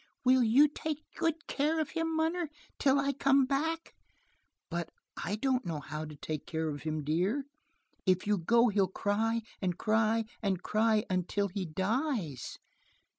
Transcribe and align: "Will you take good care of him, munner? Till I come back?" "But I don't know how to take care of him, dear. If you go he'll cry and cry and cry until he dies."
"Will 0.25 0.41
you 0.41 0.67
take 0.67 1.03
good 1.15 1.45
care 1.45 1.79
of 1.79 1.91
him, 1.91 2.15
munner? 2.15 2.49
Till 2.79 2.97
I 2.97 3.13
come 3.13 3.45
back?" 3.45 3.93
"But 4.67 4.89
I 5.23 5.35
don't 5.35 5.63
know 5.63 5.79
how 5.79 6.05
to 6.05 6.15
take 6.15 6.47
care 6.47 6.69
of 6.69 6.81
him, 6.81 7.03
dear. 7.03 7.45
If 8.07 8.25
you 8.25 8.39
go 8.39 8.69
he'll 8.69 8.87
cry 8.87 9.43
and 9.61 9.77
cry 9.77 10.25
and 10.41 10.63
cry 10.63 11.05
until 11.07 11.49
he 11.49 11.67
dies." 11.67 12.57